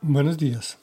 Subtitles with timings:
[0.00, 0.78] Buenos días.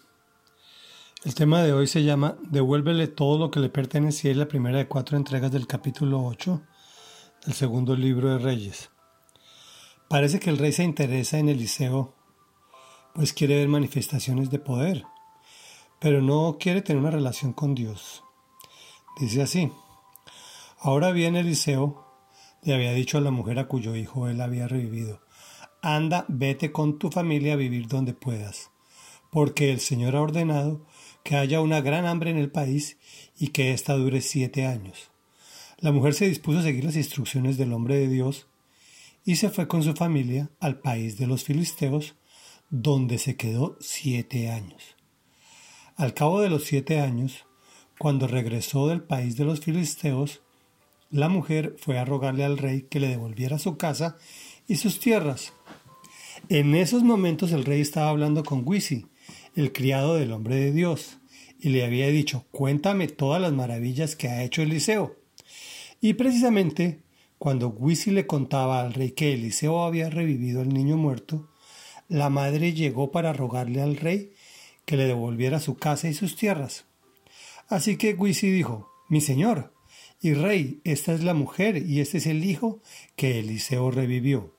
[1.24, 4.78] El tema de hoy se llama Devuélvele todo lo que le pertenecía y la primera
[4.78, 6.62] de cuatro entregas del capítulo 8
[7.46, 8.90] del segundo libro de Reyes.
[10.10, 12.14] Parece que el rey se interesa en Eliseo,
[13.14, 15.06] pues quiere ver manifestaciones de poder,
[16.02, 18.22] pero no quiere tener una relación con Dios.
[19.18, 19.72] Dice así,
[20.78, 22.06] ahora bien Eliseo
[22.64, 25.22] le había dicho a la mujer a cuyo hijo él había revivido,
[25.82, 28.75] anda, vete con tu familia a vivir donde puedas
[29.32, 30.86] porque el Señor ha ordenado
[31.24, 32.98] que haya una gran hambre en el país
[33.38, 35.12] y que ésta dure siete años.
[35.80, 38.48] La mujer se dispuso a seguir las instrucciones del hombre de Dios
[39.26, 42.16] y se fue con su familia al país de los filisteos,
[42.70, 44.96] donde se quedó siete años.
[45.98, 47.46] Al cabo de los siete años,
[47.98, 50.42] cuando regresó del país de los filisteos,
[51.10, 54.18] la mujer fue a rogarle al rey que le devolviera su casa
[54.68, 55.54] y sus tierras.
[56.50, 59.08] En esos momentos el rey estaba hablando con Wisi,
[59.56, 61.18] el criado del hombre de Dios,
[61.60, 65.16] y le había dicho, cuéntame todas las maravillas que ha hecho Eliseo.
[66.02, 67.06] Y precisamente
[67.38, 71.50] cuando Wisi le contaba al rey que Eliseo había revivido al niño muerto,
[72.08, 74.34] la madre llegó para rogarle al rey
[74.86, 76.86] que le devolviera su casa y sus tierras.
[77.68, 79.74] Así que Wisi dijo, Mi señor,
[80.22, 82.82] y rey, esta es la mujer y este es el hijo
[83.16, 84.56] que Eliseo revivió.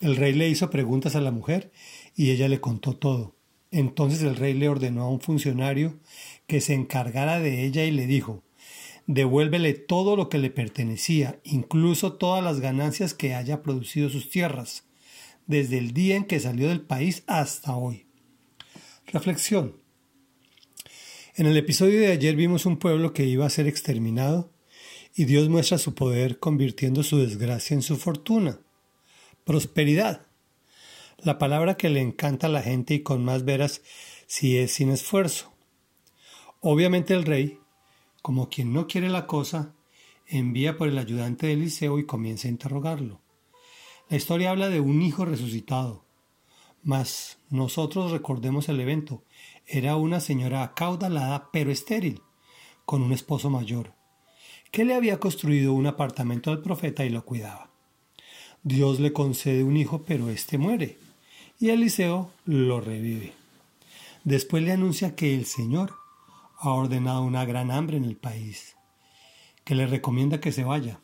[0.00, 1.72] El rey le hizo preguntas a la mujer
[2.14, 3.34] y ella le contó todo.
[3.74, 5.98] Entonces el rey le ordenó a un funcionario
[6.46, 8.44] que se encargara de ella y le dijo
[9.08, 14.84] Devuélvele todo lo que le pertenecía, incluso todas las ganancias que haya producido sus tierras,
[15.48, 18.06] desde el día en que salió del país hasta hoy.
[19.08, 19.74] Reflexión.
[21.34, 24.52] En el episodio de ayer vimos un pueblo que iba a ser exterminado
[25.16, 28.60] y Dios muestra su poder convirtiendo su desgracia en su fortuna.
[29.42, 30.28] Prosperidad
[31.24, 33.80] la palabra que le encanta a la gente y con más veras
[34.26, 35.52] si es sin esfuerzo.
[36.60, 37.58] Obviamente el rey,
[38.20, 39.74] como quien no quiere la cosa,
[40.26, 43.22] envía por el ayudante de Eliseo y comienza a interrogarlo.
[44.10, 46.04] La historia habla de un hijo resucitado,
[46.82, 49.24] mas nosotros recordemos el evento.
[49.66, 52.20] Era una señora acaudalada pero estéril,
[52.84, 53.94] con un esposo mayor,
[54.70, 57.70] que le había construido un apartamento al profeta y lo cuidaba.
[58.62, 60.98] Dios le concede un hijo, pero éste muere
[61.58, 63.32] y Eliseo lo revive.
[64.24, 65.94] Después le anuncia que el Señor
[66.58, 68.76] ha ordenado una gran hambre en el país,
[69.64, 71.00] que le recomienda que se vaya.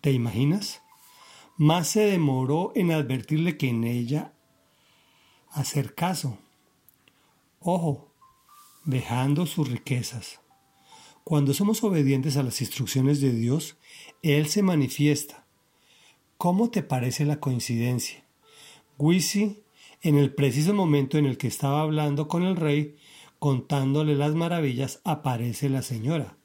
[0.00, 0.82] ¿Te imaginas?
[1.56, 4.32] Más se demoró en advertirle que en ella
[5.50, 6.38] hacer caso.
[7.60, 8.12] Ojo,
[8.84, 10.40] dejando sus riquezas.
[11.22, 13.76] Cuando somos obedientes a las instrucciones de Dios,
[14.22, 15.46] Él se manifiesta.
[16.36, 18.23] ¿Cómo te parece la coincidencia?
[18.98, 19.64] Wisi,
[20.02, 22.96] en el preciso momento en el que estaba hablando con el rey,
[23.38, 26.36] contándole las maravillas, aparece la señora.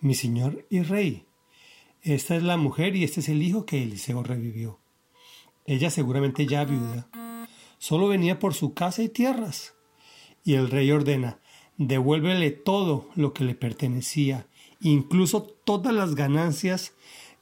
[0.00, 1.26] Mi señor y rey.
[2.02, 4.80] Esta es la mujer y este es el hijo que Eliseo revivió.
[5.64, 7.08] Ella seguramente ya viuda.
[7.78, 9.74] Solo venía por su casa y tierras.
[10.44, 11.40] Y el rey ordena,
[11.76, 14.48] devuélvele todo lo que le pertenecía,
[14.80, 16.94] incluso todas las ganancias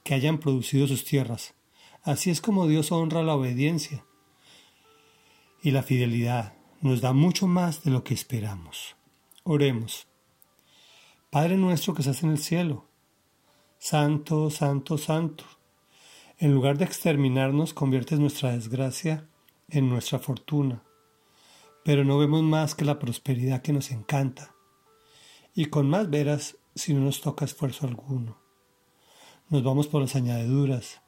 [0.03, 1.55] que hayan producido sus tierras.
[2.03, 4.05] Así es como Dios honra la obediencia
[5.65, 8.95] y la fidelidad nos da mucho más de lo que esperamos.
[9.43, 10.07] Oremos.
[11.31, 12.85] Padre nuestro que estás en el cielo,
[13.79, 15.43] Santo, Santo, Santo,
[16.37, 19.27] en lugar de exterminarnos, conviertes nuestra desgracia
[19.67, 20.83] en nuestra fortuna,
[21.83, 24.53] pero no vemos más que la prosperidad que nos encanta,
[25.55, 28.37] y con más veras si no nos toca esfuerzo alguno.
[29.49, 31.01] Nos vamos por las añadiduras,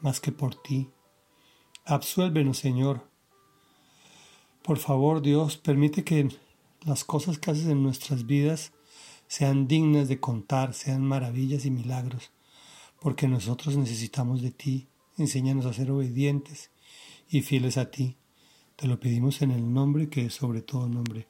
[0.00, 0.88] más que por ti.
[1.84, 3.06] Absuélvenos, Señor,
[4.68, 6.28] por favor, Dios, permite que
[6.84, 8.72] las cosas que haces en nuestras vidas
[9.26, 12.32] sean dignas de contar, sean maravillas y milagros,
[13.00, 14.86] porque nosotros necesitamos de ti.
[15.16, 16.70] Enséñanos a ser obedientes
[17.30, 18.18] y fieles a ti.
[18.76, 21.28] Te lo pedimos en el nombre que es sobre todo nombre,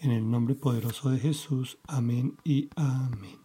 [0.00, 1.78] en el nombre poderoso de Jesús.
[1.86, 3.43] Amén y amén.